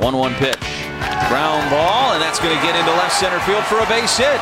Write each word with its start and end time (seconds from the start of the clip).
1 0.00 0.16
1 0.16 0.34
pitch. 0.36 0.56
Ground 1.28 1.68
ball, 1.70 2.12
and 2.12 2.22
that's 2.22 2.40
going 2.40 2.56
to 2.56 2.62
get 2.64 2.74
into 2.74 2.90
left 2.92 3.12
center 3.12 3.38
field 3.40 3.64
for 3.64 3.78
a 3.78 3.86
base 3.86 4.16
hit. 4.16 4.40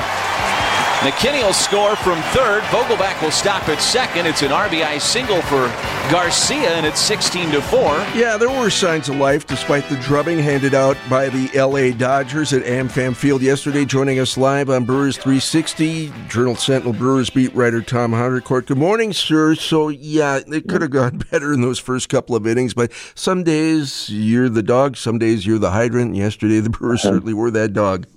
McKinney 0.98 1.46
will 1.46 1.52
score 1.52 1.94
from 1.94 2.20
third. 2.32 2.64
Vogelbach 2.64 3.22
will 3.22 3.30
stop 3.30 3.68
at 3.68 3.80
second. 3.80 4.26
It's 4.26 4.42
an 4.42 4.50
RBI 4.50 5.00
single 5.00 5.40
for 5.42 5.68
Garcia, 6.10 6.70
and 6.70 6.84
it's 6.84 6.98
16 6.98 7.52
to 7.52 7.62
4. 7.62 7.80
Yeah, 8.16 8.36
there 8.36 8.50
were 8.50 8.68
signs 8.68 9.08
of 9.08 9.14
life 9.14 9.46
despite 9.46 9.88
the 9.88 9.94
drubbing 9.98 10.40
handed 10.40 10.74
out 10.74 10.96
by 11.08 11.28
the 11.28 11.50
LA 11.54 11.96
Dodgers 11.96 12.52
at 12.52 12.64
AmFam 12.64 13.14
Field 13.14 13.42
yesterday. 13.42 13.84
Joining 13.84 14.18
us 14.18 14.36
live 14.36 14.70
on 14.70 14.84
Brewers 14.84 15.16
360, 15.16 16.12
Journal 16.28 16.56
Sentinel 16.56 16.94
Brewers 16.94 17.30
beat 17.30 17.54
writer 17.54 17.80
Tom 17.80 18.10
Haudricourt. 18.10 18.66
Good 18.66 18.78
morning, 18.78 19.12
sir. 19.12 19.54
So, 19.54 19.90
yeah, 19.90 20.40
it 20.48 20.66
could 20.66 20.82
have 20.82 20.90
gone 20.90 21.18
better 21.30 21.52
in 21.52 21.60
those 21.60 21.78
first 21.78 22.08
couple 22.08 22.34
of 22.34 22.44
innings, 22.44 22.74
but 22.74 22.90
some 23.14 23.44
days 23.44 24.10
you're 24.10 24.48
the 24.48 24.64
dog, 24.64 24.96
some 24.96 25.20
days 25.20 25.46
you're 25.46 25.60
the 25.60 25.70
hydrant. 25.70 26.16
Yesterday, 26.16 26.58
the 26.58 26.70
Brewers 26.70 27.02
certainly 27.02 27.34
were 27.34 27.52
that 27.52 27.72
dog. 27.72 28.08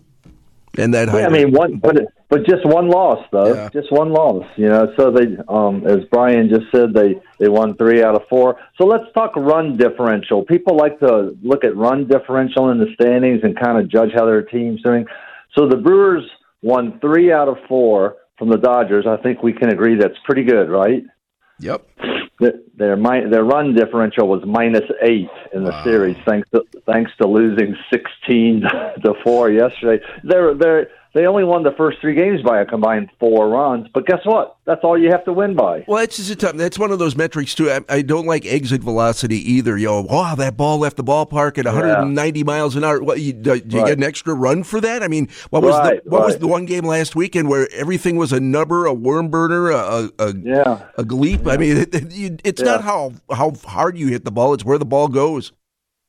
And 0.77 0.93
that. 0.93 1.09
Yeah, 1.09 1.27
I 1.27 1.30
mean, 1.30 1.52
one, 1.52 1.77
but 1.77 1.98
but 2.30 2.45
just 2.45 2.66
one 2.66 2.89
loss 2.89 3.25
though, 3.31 3.53
yeah. 3.53 3.70
just 3.73 3.91
one 3.91 4.13
loss. 4.13 4.45
You 4.55 4.70
know, 4.70 4.94
so 4.97 5.11
they, 5.11 5.35
um, 5.49 5.85
as 5.85 6.05
Brian 6.09 6.49
just 6.49 6.71
said, 6.73 6.94
they 6.94 7.20
they 7.39 7.49
won 7.49 7.75
three 7.75 8.02
out 8.02 8.16
of 8.16 8.21
four. 8.30 8.57
So 8.80 8.88
let's 8.88 9.03
talk 9.13 9.35
run 9.35 9.75
differential. 9.75 10.45
People 10.45 10.77
like 10.77 10.99
to 10.99 11.35
look 11.44 11.66
at 11.66 11.75
run 11.75 12.07
differential 12.07 12.70
in 12.70 12.77
the 12.77 12.88
standings 12.94 13.41
and 13.44 13.59
kind 13.59 13.77
of 13.77 13.89
judge 13.89 14.11
how 14.16 14.25
their 14.25 14.44
team's 14.44 14.81
doing. 14.81 15.05
So 15.57 15.67
the 15.67 15.75
Brewers 15.75 16.23
won 16.61 16.99
three 17.02 17.33
out 17.33 17.49
of 17.49 17.58
four 17.67 18.16
from 18.38 18.49
the 18.49 18.58
Dodgers. 18.58 19.05
I 19.05 19.17
think 19.17 19.44
we 19.44 19.52
can 19.52 19.69
agree 19.69 19.95
that's 19.95 20.17
pretty 20.25 20.44
good, 20.44 20.69
right? 20.69 21.03
Yep. 21.59 21.85
Their 22.41 22.95
their 22.95 23.44
run 23.44 23.76
differential 23.76 24.27
was 24.27 24.41
minus 24.45 24.90
eight 25.04 25.30
in 25.54 25.63
the 25.63 25.70
wow. 25.70 25.84
series, 25.84 26.18
thanks 26.26 26.50
to 26.50 26.64
thanks 26.88 27.12
to 27.22 27.27
losing 27.27 27.76
sixteen 27.94 28.62
to 29.04 29.14
four 29.23 29.52
yesterday. 29.52 30.03
They're 30.23 30.56
they're 30.56 30.88
they 31.14 31.26
only 31.26 31.44
won 31.44 31.64
the 31.64 31.72
first 31.72 32.00
three 32.00 32.16
games 32.16 32.42
by 32.42 32.62
a 32.62 32.66
combined 32.66 33.09
four 33.20 33.50
runs. 33.50 33.88
But 33.94 34.06
guess 34.06 34.22
what? 34.23 34.56
That's 34.66 34.81
all 34.84 34.98
you 34.98 35.09
have 35.09 35.26
to 35.26 35.34
win 35.34 35.56
by. 35.56 35.84
Well, 35.88 36.00
that's 36.00 36.16
just 36.16 36.30
a 36.31 36.36
tough. 36.36 36.56
That's 36.56 36.80
one 36.80 36.92
of 36.92 37.00
those 37.00 37.17
metrics 37.17 37.54
too. 37.54 37.70
I, 37.70 37.81
I 37.90 38.02
don't 38.02 38.26
like 38.26 38.45
exit 38.45 38.81
velocity 38.81 39.38
either. 39.54 39.78
Yo, 39.78 40.02
wow, 40.02 40.36
that 40.36 40.56
ball 40.56 40.78
left 40.78 40.95
the 40.95 41.04
ballpark 41.04 41.58
at 41.58 41.66
190 41.66 42.39
yeah. 42.39 42.44
miles 42.45 42.76
an 42.78 42.86
hour. 42.86 43.02
What 43.02 43.20
you, 43.20 43.34
do, 43.34 43.56
you 43.56 43.56
right. 43.56 43.88
get 43.88 43.98
an 43.98 44.04
extra 44.04 44.34
run 44.34 44.64
for 44.64 44.80
that? 44.80 45.04
I 45.04 45.09
mean, 45.09 45.28
what 45.50 45.64
was 45.64 45.76
right, 45.76 46.02
the 46.04 46.09
what 46.09 46.20
right. 46.20 46.26
was 46.28 46.38
the 46.38 46.48
one 46.48 46.66
game 46.66 46.86
last 46.86 47.16
weekend 47.16 47.50
where 47.50 47.67
everything 47.73 48.16
was 48.16 48.32
a 48.32 48.39
nubber, 48.39 48.86
a 48.86 48.94
worm 48.94 49.30
burner, 49.30 49.72
a 49.72 50.09
a, 50.17 50.34
yeah. 50.38 50.86
a 50.98 51.04
gleep? 51.04 51.45
Yeah. 51.45 51.52
I 51.52 51.58
mean, 51.58 51.78
it, 51.78 51.94
it, 51.94 52.42
it's 52.45 52.62
not 52.62 52.84
how 52.84 53.14
how 53.32 53.54
hard 53.66 53.98
you 53.98 54.08
hit 54.08 54.23
the 54.23 54.32
ball; 54.32 54.54
it's 54.54 54.64
where 54.64 54.78
the 54.78 54.86
ball 54.86 55.09
goes. 55.09 55.52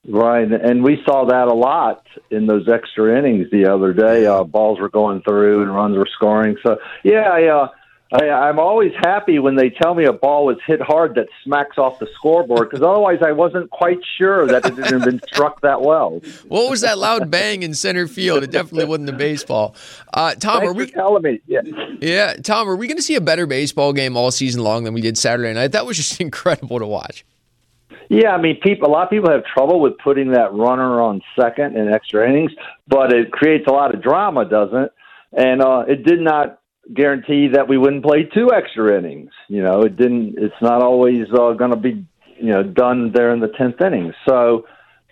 Right, 0.08 0.50
and 0.50 0.82
we 0.82 1.00
saw 1.04 1.26
that 1.26 1.46
a 1.46 1.54
lot 1.54 2.04
in 2.30 2.46
those 2.46 2.68
extra 2.68 3.16
innings 3.16 3.48
the 3.52 3.66
other 3.66 3.92
day. 3.92 4.26
Uh, 4.26 4.42
balls 4.42 4.80
were 4.80 4.88
going 4.88 5.22
through 5.22 5.62
and 5.62 5.72
runs 5.72 5.96
were 5.96 6.08
scoring. 6.12 6.56
So, 6.64 6.78
yeah, 7.04 7.30
I, 7.30 7.44
uh, 7.44 7.68
I, 8.12 8.28
I'm 8.28 8.58
always 8.58 8.92
happy 8.98 9.38
when 9.38 9.56
they 9.56 9.70
tell 9.70 9.94
me 9.94 10.04
a 10.04 10.12
ball 10.12 10.44
was 10.44 10.58
hit 10.66 10.82
hard 10.82 11.14
that 11.14 11.28
smacks 11.44 11.78
off 11.78 11.98
the 11.98 12.08
scoreboard 12.14 12.68
because 12.68 12.84
otherwise 12.84 13.20
I 13.24 13.32
wasn't 13.32 13.70
quite 13.70 14.00
sure 14.18 14.46
that 14.48 14.66
it 14.66 14.76
had 14.76 15.04
been 15.04 15.20
struck 15.26 15.60
that 15.62 15.80
well. 15.80 16.20
What 16.48 16.68
was 16.68 16.82
that 16.82 16.98
loud 16.98 17.30
bang 17.30 17.62
in 17.62 17.72
center 17.72 18.06
field? 18.06 18.42
It 18.42 18.50
definitely 18.50 18.84
wasn't 18.84 19.08
a 19.08 19.12
baseball. 19.14 19.76
Uh, 20.12 20.34
Tom, 20.34 20.60
Thanks 20.60 20.70
are 20.70 20.74
we 20.74 20.90
telling 20.90 21.22
me? 21.22 21.40
Yeah. 21.46 21.60
yeah, 22.00 22.34
Tom, 22.34 22.68
are 22.68 22.76
we 22.76 22.86
going 22.86 22.98
to 22.98 23.02
see 23.02 23.14
a 23.14 23.20
better 23.20 23.46
baseball 23.46 23.92
game 23.92 24.16
all 24.16 24.30
season 24.30 24.62
long 24.62 24.84
than 24.84 24.92
we 24.92 25.00
did 25.00 25.16
Saturday 25.16 25.52
night? 25.54 25.72
That 25.72 25.86
was 25.86 25.96
just 25.96 26.20
incredible 26.20 26.80
to 26.80 26.86
watch. 26.86 27.24
Yeah, 28.08 28.30
I 28.30 28.40
mean, 28.40 28.60
people. 28.60 28.88
A 28.88 28.90
lot 28.90 29.04
of 29.04 29.10
people 29.10 29.30
have 29.30 29.44
trouble 29.44 29.80
with 29.80 29.94
putting 29.98 30.32
that 30.32 30.52
runner 30.52 31.00
on 31.00 31.20
second 31.38 31.76
in 31.76 31.92
extra 31.92 32.28
innings, 32.28 32.52
but 32.88 33.12
it 33.12 33.32
creates 33.32 33.64
a 33.68 33.72
lot 33.72 33.94
of 33.94 34.02
drama, 34.02 34.44
doesn't 34.44 34.76
it? 34.76 34.92
And 35.32 35.62
uh, 35.62 35.84
it 35.88 36.04
did 36.04 36.20
not 36.20 36.60
guarantee 36.92 37.48
that 37.52 37.68
we 37.68 37.78
wouldn't 37.78 38.04
play 38.04 38.24
two 38.24 38.50
extra 38.52 38.98
innings. 38.98 39.30
You 39.48 39.62
know, 39.62 39.82
it 39.82 39.96
didn't. 39.96 40.34
It's 40.38 40.60
not 40.60 40.82
always 40.82 41.26
uh, 41.32 41.52
going 41.52 41.70
to 41.70 41.76
be 41.76 42.04
you 42.36 42.50
know 42.50 42.62
done 42.62 43.12
there 43.14 43.32
in 43.32 43.40
the 43.40 43.48
tenth 43.48 43.80
inning. 43.80 44.12
So, 44.28 44.66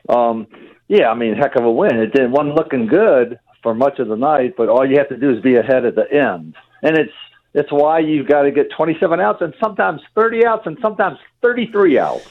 um, 0.08 0.46
yeah, 0.88 1.08
I 1.08 1.14
mean, 1.14 1.34
heck 1.34 1.56
of 1.56 1.64
a 1.64 1.70
win. 1.70 1.96
It 1.96 2.12
didn't 2.12 2.32
wasn't 2.32 2.56
looking 2.56 2.86
good 2.86 3.38
for 3.62 3.74
much 3.74 3.98
of 3.98 4.08
the 4.08 4.16
night, 4.16 4.54
but 4.56 4.68
all 4.68 4.88
you 4.88 4.96
have 4.98 5.08
to 5.10 5.16
do 5.16 5.30
is 5.30 5.42
be 5.42 5.56
ahead 5.56 5.84
at 5.84 5.94
the 5.94 6.10
end, 6.10 6.54
and 6.82 6.98
it's 6.98 7.12
it's 7.52 7.72
why 7.72 7.98
you've 7.98 8.28
got 8.28 8.42
to 8.42 8.52
get 8.52 8.70
27 8.76 9.20
outs 9.20 9.40
and 9.40 9.52
sometimes 9.60 10.00
30 10.14 10.46
outs 10.46 10.62
and 10.66 10.78
sometimes 10.80 11.18
33 11.42 11.98
outs. 11.98 12.28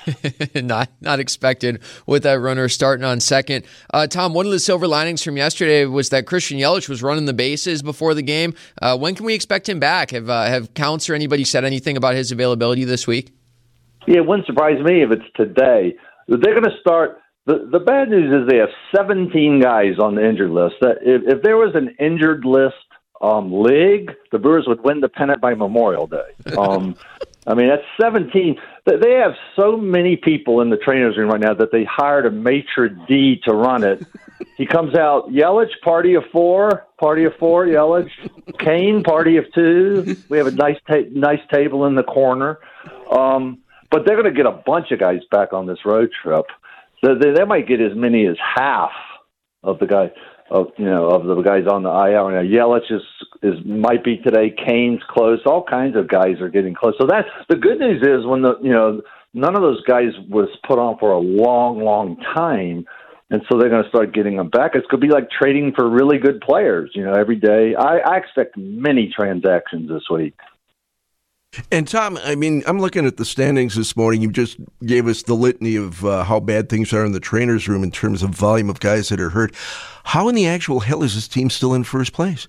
not 0.56 0.90
not 1.02 1.20
expected 1.20 1.82
with 2.06 2.24
that 2.24 2.40
runner 2.40 2.70
starting 2.70 3.04
on 3.04 3.20
second. 3.20 3.66
Uh, 3.94 4.08
Tom, 4.08 4.34
one 4.34 4.46
of 4.46 4.52
the 4.52 4.60
silver 4.60 4.88
linings 4.88 5.22
from 5.22 5.36
yesterday 5.36 5.86
was 5.86 6.10
that 6.10 6.26
Christian 6.26 6.58
Yelich 6.58 6.88
was 6.88 7.04
running 7.04 7.26
the 7.26 7.34
bases 7.34 7.82
before 7.82 8.14
the 8.14 8.22
game. 8.22 8.54
Uh, 8.82 8.98
when 8.98 9.14
can 9.14 9.26
we 9.26 9.34
expect 9.34 9.68
him 9.68 9.80
back? 9.80 10.12
Have 10.12 10.30
uh, 10.30 10.46
have 10.46 10.74
Counsell 10.74 11.14
or 11.14 11.16
anybody 11.16 11.44
said 11.44 11.66
anything 11.66 11.98
about 11.98 12.16
his 12.16 12.32
availability 12.32 12.86
this 12.86 13.06
week? 13.06 13.34
Yeah, 14.08 14.18
it 14.18 14.26
wouldn't 14.26 14.48
surprise 14.48 14.82
me 14.82 15.04
if 15.04 15.12
it's 15.12 15.26
today. 15.36 15.96
They're 16.28 16.54
going 16.54 16.64
to 16.64 16.78
start. 16.80 17.20
The, 17.46 17.68
the 17.72 17.80
bad 17.80 18.10
news 18.10 18.32
is 18.32 18.48
they 18.48 18.58
have 18.58 18.70
17 18.96 19.60
guys 19.60 19.98
on 20.00 20.16
the 20.16 20.28
injured 20.28 20.52
list. 20.52 20.76
If, 20.82 21.24
if 21.26 21.42
there 21.42 21.58
was 21.58 21.74
an 21.74 21.96
injured 22.00 22.46
list 22.46 22.76
um, 23.22 23.62
league, 23.62 24.12
the 24.32 24.40
Brewers 24.40 24.66
would 24.68 24.84
win 24.84 25.02
the 25.02 25.10
pennant 25.10 25.42
by 25.42 25.54
Memorial 25.54 26.08
Day. 26.08 26.54
Um, 26.58 26.96
I 27.48 27.56
mean, 27.56 27.70
that's 27.70 27.84
17. 28.00 28.58
They 28.86 29.14
have 29.14 29.34
so 29.56 29.76
many 29.76 30.18
people 30.18 30.62
in 30.62 30.70
the 30.70 30.78
trainers 30.78 31.18
room 31.18 31.30
right 31.30 31.40
now 31.40 31.54
that 31.54 31.72
they 31.72 31.84
hired 31.84 32.26
a 32.26 32.32
maitre 32.32 32.90
d 33.08 33.42
to 33.46 33.54
run 33.54 33.84
it. 33.84 34.06
He 34.56 34.66
comes 34.66 34.96
out, 34.96 35.30
Yelich, 35.30 35.72
party 35.84 36.16
of 36.16 36.24
four, 36.32 36.86
party 37.00 37.24
of 37.24 37.34
four, 37.40 37.66
Yelich. 37.66 38.10
Cain, 38.60 39.04
party 39.04 39.38
of 39.38 39.46
two. 39.54 40.16
We 40.30 40.38
have 40.38 40.48
a 40.48 40.52
nice 40.52 40.78
ta- 40.88 41.10
nice 41.12 41.40
table 41.52 41.86
in 41.86 41.96
the 41.96 42.04
corner. 42.04 42.60
Um, 43.10 43.60
but 43.90 44.06
they're 44.06 44.22
going 44.22 44.32
to 44.32 44.38
get 44.38 44.46
a 44.46 44.62
bunch 44.66 44.92
of 44.92 45.00
guys 45.00 45.22
back 45.32 45.54
on 45.54 45.66
this 45.66 45.80
road 45.86 46.12
trip. 46.22 46.46
So 47.04 47.16
they, 47.16 47.32
they 47.32 47.46
might 47.46 47.68
get 47.68 47.82
as 47.82 47.96
many 47.96 48.28
as 48.28 48.36
half 48.56 48.92
of 49.64 49.80
the 49.80 49.88
guys 49.88 50.12
of 50.50 50.68
you 50.78 50.86
know 50.86 51.10
of 51.10 51.26
the 51.26 51.42
guys 51.42 51.66
on 51.68 51.84
the 51.84 51.90
IL. 51.90 52.30
Now 52.30 52.42
Yelich 52.42 52.92
is 52.92 53.02
is 53.42 53.66
might 53.66 54.04
be 54.04 54.18
today. 54.18 54.54
Cain's 54.66 55.02
close. 55.10 55.40
All 55.46 55.64
kinds 55.64 55.96
of 55.96 56.08
guys 56.08 56.42
are 56.42 56.50
getting 56.50 56.74
close. 56.74 56.96
So 57.00 57.08
that's 57.08 57.28
the 57.50 57.56
good 57.56 57.80
news 57.80 58.02
is 58.02 58.26
when 58.26 58.42
the 58.42 58.58
you 58.62 58.72
know 58.72 59.02
none 59.34 59.56
of 59.56 59.62
those 59.62 59.84
guys 59.84 60.14
was 60.30 60.50
put 60.68 60.80
on 60.80 60.98
for 61.00 61.12
a 61.12 61.20
long, 61.20 61.82
long 61.82 62.18
time. 62.36 62.86
And 63.32 63.44
so 63.48 63.60
they're 63.60 63.70
going 63.70 63.84
to 63.84 63.90
start 63.90 64.12
getting 64.12 64.38
them 64.38 64.50
back. 64.50 64.72
It's 64.74 64.88
going 64.88 65.02
to 65.02 65.08
be 65.08 65.14
like 65.14 65.30
trading 65.30 65.72
for 65.76 65.88
really 65.88 66.18
good 66.18 66.42
players, 66.42 66.90
you 66.96 67.06
know, 67.06 67.14
every 67.14 67.36
day. 67.36 67.76
I, 67.76 68.00
I 68.00 68.18
expect 68.18 68.58
many 68.58 69.14
transactions 69.16 69.88
this 69.88 70.02
week. 70.10 70.34
And 71.72 71.88
Tom, 71.88 72.18
I 72.24 72.36
mean, 72.36 72.64
I'm 72.68 72.80
looking 72.80 73.06
at 73.06 73.18
the 73.18 73.26
standings 73.26 73.76
this 73.76 73.96
morning. 73.96 74.22
You 74.22 74.32
just 74.32 74.58
gave 74.86 75.08
us 75.08 75.24
the 75.24 75.34
litany 75.34 75.76
of 75.76 76.06
uh, 76.06 76.24
how 76.24 76.40
bad 76.40 76.70
things 76.70 76.94
are 76.94 77.04
in 77.04 77.12
the 77.12 77.20
trainer's 77.20 77.68
room 77.68 77.84
in 77.84 77.92
terms 77.92 78.22
of 78.22 78.30
volume 78.32 78.70
of 78.70 78.80
guys 78.80 79.10
that 79.10 79.20
are 79.20 79.32
hurt. 79.32 79.56
How 80.04 80.30
in 80.30 80.36
the 80.36 80.48
actual 80.48 80.82
hell 80.82 81.02
is 81.02 81.16
this 81.16 81.28
team 81.28 81.50
still 81.50 81.74
in 81.74 81.84
first 81.84 82.14
place? 82.14 82.48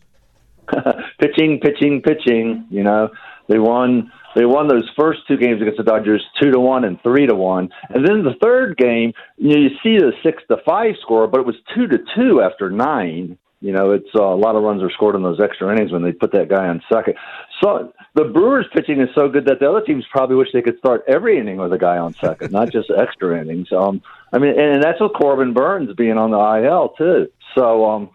pitching, 1.18 1.60
pitching, 1.60 2.02
pitching. 2.02 2.66
You 2.70 2.82
know, 2.82 3.08
they 3.48 3.58
won. 3.58 4.12
They 4.36 4.44
won 4.44 4.68
those 4.68 4.88
first 4.96 5.26
two 5.26 5.36
games 5.36 5.60
against 5.60 5.78
the 5.78 5.82
Dodgers 5.82 6.24
two 6.40 6.52
to 6.52 6.60
one 6.60 6.84
and 6.84 7.02
three 7.02 7.26
to 7.26 7.34
one, 7.34 7.68
and 7.88 8.06
then 8.06 8.22
the 8.22 8.34
third 8.40 8.76
game, 8.76 9.12
you, 9.36 9.48
know, 9.48 9.60
you 9.60 9.70
see 9.82 9.98
the 9.98 10.12
six 10.22 10.40
to 10.48 10.58
five 10.64 10.94
score, 11.02 11.26
but 11.26 11.40
it 11.40 11.46
was 11.46 11.56
two 11.74 11.88
to 11.88 11.98
two 12.14 12.40
after 12.40 12.70
nine. 12.70 13.36
You 13.60 13.72
know, 13.72 13.92
it's 13.92 14.08
uh, 14.14 14.22
a 14.22 14.36
lot 14.36 14.56
of 14.56 14.62
runs 14.62 14.82
are 14.82 14.90
scored 14.90 15.14
in 15.16 15.22
those 15.22 15.38
extra 15.38 15.70
innings 15.70 15.92
when 15.92 16.02
they 16.02 16.12
put 16.12 16.32
that 16.32 16.48
guy 16.48 16.66
on 16.66 16.82
second. 16.90 17.14
So 17.62 17.92
the 18.14 18.24
Brewers 18.24 18.66
pitching 18.74 19.00
is 19.00 19.08
so 19.14 19.28
good 19.28 19.44
that 19.46 19.60
the 19.60 19.68
other 19.68 19.82
teams 19.82 20.04
probably 20.10 20.36
wish 20.36 20.48
they 20.52 20.62
could 20.62 20.78
start 20.78 21.04
every 21.06 21.38
inning 21.38 21.58
with 21.58 21.72
a 21.72 21.78
guy 21.78 21.98
on 21.98 22.14
second, 22.14 22.52
not 22.52 22.72
just 22.72 22.90
extra 22.90 23.38
innings. 23.38 23.68
Um, 23.70 24.00
I 24.32 24.38
mean, 24.38 24.58
and 24.58 24.82
that's 24.82 25.00
with 25.00 25.12
Corbin 25.12 25.52
Burnes 25.52 25.90
being 25.94 26.16
on 26.16 26.30
the 26.30 26.66
IL 26.66 26.94
too. 26.96 27.28
So 27.54 27.84
um, 27.84 28.10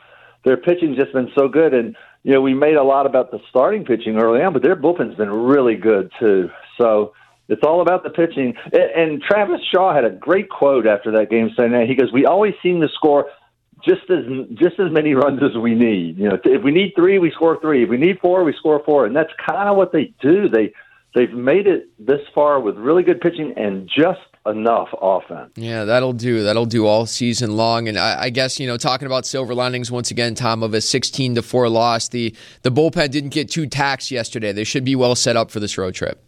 their 0.46 0.58
pitching's 0.58 0.98
just 0.98 1.14
been 1.14 1.30
so 1.38 1.48
good, 1.48 1.75
and 1.75 1.96
you 2.24 2.34
know, 2.34 2.42
we 2.42 2.56
made 2.56 2.75
a 2.75 2.84
lot 2.84 3.06
about 3.06 3.30
the 3.30 3.40
starting 3.50 3.86
pitching 3.86 4.18
early 4.18 4.42
on, 4.42 4.52
but 4.52 4.64
their 4.64 4.75
bullpen's 4.75 5.16
been 5.16 5.30
really 5.30 5.75
good 5.75 6.12
too. 6.19 6.50
So 6.81 7.14
it's 7.50 7.62
all 7.64 7.81
about 7.81 8.04
the 8.04 8.10
pitching. 8.10 8.56
And, 8.74 9.12
and 9.12 9.22
Travis 9.22 9.62
Shaw 9.72 9.94
had 9.94 10.06
a 10.06 10.10
great 10.10 10.50
quote 10.50 10.88
after 10.88 11.12
that 11.12 11.30
game 11.30 11.52
saying 11.56 11.72
that 11.74 11.88
he 11.88 11.94
goes, 11.94 12.12
"We 12.12 12.25
always 12.25 12.56
seem 12.64 12.81
to 12.81 12.90
score." 12.90 13.28
Just 13.88 14.10
as 14.10 14.26
just 14.56 14.80
as 14.80 14.92
many 14.92 15.14
runs 15.14 15.42
as 15.44 15.58
we 15.58 15.76
need. 15.76 16.18
You 16.18 16.30
know, 16.30 16.38
if 16.44 16.64
we 16.64 16.72
need 16.72 16.94
three, 16.96 17.20
we 17.20 17.32
score 17.32 17.60
three. 17.62 17.84
If 17.84 17.90
we 17.90 17.98
need 17.98 18.20
four, 18.20 18.44
we 18.44 18.54
score 18.54 18.82
four, 18.84 19.06
and 19.06 19.16
that's 19.16 19.32
kind 19.46 19.70
of 19.70 19.78
what 19.78 19.92
they 19.92 20.14
do. 20.22 20.50
They 20.50 20.74
they've 21.14 21.32
made 21.32 21.68
it 21.68 21.90
this 22.00 22.22
far 22.34 22.60
with 22.60 22.78
really 22.78 23.04
good 23.04 23.22
pitching 23.22 23.54
and 23.58 23.88
just 23.88 24.20
enough 24.46 24.90
offense. 25.02 25.52
Yeah, 25.56 25.86
that'll 25.86 26.14
do. 26.14 26.44
That'll 26.44 26.66
do 26.66 26.86
all 26.86 27.06
season 27.06 27.56
long. 27.58 27.88
And 27.88 27.98
I, 27.98 28.24
I, 28.24 28.30
guess 28.30 28.60
you 28.60 28.68
know, 28.68 28.78
talking 28.78 29.08
about 29.08 29.26
silver 29.26 29.56
linings 29.56 29.92
once 29.92 30.12
again, 30.12 30.36
Tom, 30.36 30.62
of 30.62 30.74
a 30.74 30.81
sixteen 30.81 31.36
to 31.36 31.42
four 31.42 31.70
loss, 31.70 32.10
the 32.10 32.36
the 32.62 32.72
bullpen 32.72 33.12
didn't 33.12 33.31
get 33.31 33.50
too 33.50 33.68
taxed 33.68 34.12
yesterday. 34.12 34.52
They 34.52 34.64
should 34.64 34.86
be 34.86 34.96
well 34.96 35.16
set 35.16 35.36
up 35.36 35.52
for 35.52 35.60
this 35.60 35.78
road 35.78 35.96
trip. 35.96 36.24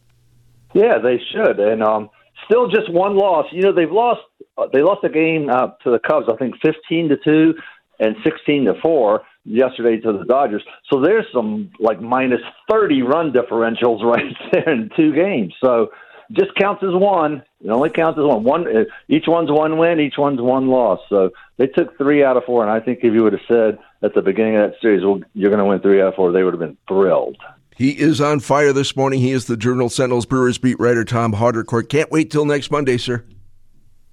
Yeah, 0.74 0.98
they 1.00 1.20
should. 1.32 1.60
And 1.60 1.84
um, 1.84 2.10
still 2.46 2.68
just 2.68 2.92
one 2.92 3.18
loss. 3.18 3.46
You 3.52 3.62
know, 3.62 3.72
they've 3.72 3.92
lost 3.92 4.22
they 4.74 4.82
lost 4.82 5.04
a 5.04 5.10
game 5.10 5.50
uh, 5.50 5.68
to 5.84 5.92
the 5.92 6.00
Cubs, 6.00 6.28
I 6.32 6.36
think, 6.36 6.56
fifteen 6.62 7.10
to 7.10 7.18
two 7.18 7.54
and 8.00 8.16
sixteen 8.24 8.66
to 8.66 8.74
four 8.82 9.24
yesterday 9.46 9.98
to 10.02 10.14
the 10.14 10.26
Dodgers. 10.26 10.64
So 10.92 11.02
there's 11.02 11.26
some 11.34 11.72
like 11.80 12.02
minus 12.02 12.42
thirty 12.70 13.02
run 13.02 13.32
differentials 13.32 14.04
right 14.04 14.36
there 14.52 14.70
in 14.70 14.90
two 14.96 15.14
games. 15.14 15.54
So 15.62 15.90
just 16.32 16.54
counts 16.56 16.84
as 16.84 16.94
one. 16.94 17.44
It 17.62 17.70
only 17.70 17.90
counts 17.90 18.20
as 18.20 18.26
one. 18.26 18.44
One 18.44 18.68
uh, 18.68 18.84
each 19.08 19.26
one's 19.28 19.52
one 19.52 19.78
win, 19.78 20.00
each 20.00 20.18
one's 20.18 20.42
one 20.42 20.68
loss. 20.68 21.00
So 21.10 21.32
they 21.58 21.68
took 21.68 21.98
three 21.98 22.24
out 22.24 22.38
of 22.38 22.44
four, 22.44 22.64
and 22.64 22.72
I 22.72 22.80
think 22.80 23.00
if 23.04 23.14
you 23.14 23.24
would 23.24 23.34
have 23.34 23.42
said 23.48 23.80
at 24.02 24.14
the 24.14 24.22
beginning 24.22 24.58
of 24.58 24.72
that 24.72 24.82
series, 24.82 25.04
well, 25.04 25.22
you're 25.34 25.50
going 25.50 25.60
to 25.60 25.66
win 25.66 25.80
three 25.80 26.02
out 26.02 26.10
of 26.10 26.16
four, 26.16 26.32
they 26.32 26.44
would 26.44 26.54
have 26.54 26.60
been 26.60 26.78
thrilled. 26.88 27.38
He 27.76 27.92
is 27.92 28.20
on 28.20 28.40
fire 28.40 28.74
this 28.74 28.96
morning. 28.96 29.20
He 29.20 29.32
is 29.32 29.46
the 29.46 29.56
Journal 29.56 29.90
Sentinel's 29.90 30.26
Brewers 30.26 30.58
beat 30.58 30.80
writer 30.80 31.06
Tom 31.06 31.34
Haudricourt. 31.34 31.90
Can't 31.90 32.12
wait 32.12 32.32
till 32.32 32.46
next 32.46 32.72
Monday, 32.72 32.98
sir. 32.98 33.24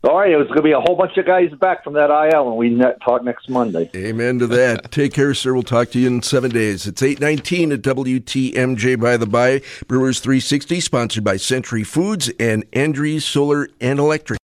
All 0.05 0.19
right, 0.19 0.31
it 0.31 0.37
was 0.37 0.49
going 0.49 0.59
to 0.59 0.63
be 0.63 0.73
a 0.73 0.81
whole 0.81 0.97
bunch 0.97 1.17
of 1.17 1.25
guys 1.25 1.51
back 1.61 1.83
from 1.83 1.95
that 1.95 2.11
IL 2.11 2.49
and 2.49 2.59
we 2.59 2.69
net 2.69 3.01
talk 3.03 3.25
next 3.25 3.49
Monday. 3.49 3.91
Amen 3.97 4.39
to 4.39 4.47
that. 4.49 4.91
Take 4.91 5.15
care, 5.15 5.33
sir. 5.33 5.55
We'll 5.55 5.63
talk 5.63 5.93
to 5.93 5.99
you 5.99 6.09
in 6.09 6.21
seven 6.21 6.51
days. 6.51 6.87
It's 6.87 7.03
819 7.03 7.73
at 7.73 7.81
WTMJ 7.81 9.01
by 9.01 9.17
the 9.17 9.27
by. 9.27 9.63
Brewers 9.89 10.21
360, 10.21 10.81
sponsored 10.81 11.25
by 11.25 11.39
Century 11.39 11.85
Foods 11.85 12.31
and 12.39 12.67
Andrews 12.75 13.25
Solar 13.25 13.69
and 13.81 13.99
Electric. 13.99 14.44